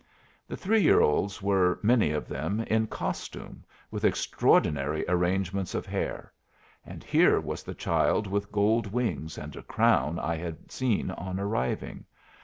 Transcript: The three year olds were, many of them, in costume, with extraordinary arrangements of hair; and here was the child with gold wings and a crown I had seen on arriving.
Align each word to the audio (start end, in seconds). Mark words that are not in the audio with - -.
The 0.47 0.57
three 0.57 0.81
year 0.81 0.99
olds 0.99 1.43
were, 1.43 1.79
many 1.83 2.09
of 2.09 2.27
them, 2.27 2.61
in 2.61 2.87
costume, 2.87 3.63
with 3.91 4.03
extraordinary 4.03 5.05
arrangements 5.07 5.75
of 5.75 5.85
hair; 5.85 6.33
and 6.83 7.03
here 7.03 7.39
was 7.39 7.61
the 7.61 7.75
child 7.75 8.25
with 8.25 8.51
gold 8.51 8.87
wings 8.91 9.37
and 9.37 9.55
a 9.55 9.61
crown 9.61 10.17
I 10.17 10.37
had 10.37 10.71
seen 10.71 11.11
on 11.11 11.39
arriving. 11.39 12.05